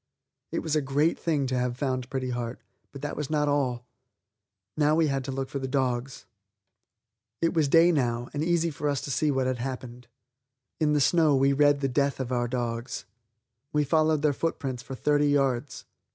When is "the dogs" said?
5.59-6.25